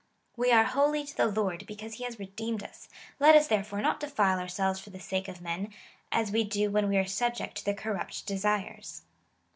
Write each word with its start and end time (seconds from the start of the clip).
"We 0.35 0.51
are 0.51 0.63
holy 0.63 1.05
to 1.05 1.15
the 1.15 1.27
Lord, 1.27 1.67
because 1.67 1.93
he 1.93 2.03
has 2.05 2.17
redeemed 2.17 2.63
us: 2.63 2.89
let 3.19 3.35
us, 3.35 3.45
there 3.47 3.63
fore, 3.63 3.83
not 3.83 3.99
defile 3.99 4.39
ourselves 4.39 4.79
for 4.79 4.89
the 4.89 4.99
sake 4.99 5.27
of 5.27 5.41
men, 5.43 5.71
as 6.11 6.31
we 6.31 6.43
do 6.43 6.71
when 6.71 6.87
we 6.89 6.97
are 6.97 7.05
subject 7.05 7.57
to 7.57 7.65
their 7.65 7.75
corrupt 7.75 8.25
desires." 8.25 9.03